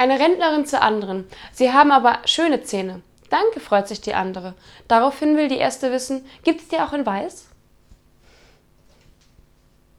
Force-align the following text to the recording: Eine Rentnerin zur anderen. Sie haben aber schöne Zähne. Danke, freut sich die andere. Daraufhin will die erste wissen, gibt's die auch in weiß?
Eine 0.00 0.18
Rentnerin 0.18 0.64
zur 0.64 0.80
anderen. 0.80 1.28
Sie 1.52 1.74
haben 1.74 1.92
aber 1.92 2.20
schöne 2.24 2.62
Zähne. 2.62 3.02
Danke, 3.28 3.60
freut 3.60 3.86
sich 3.86 4.00
die 4.00 4.14
andere. 4.14 4.54
Daraufhin 4.88 5.36
will 5.36 5.48
die 5.48 5.58
erste 5.58 5.92
wissen, 5.92 6.24
gibt's 6.42 6.68
die 6.68 6.78
auch 6.78 6.94
in 6.94 7.04
weiß? 7.04 7.50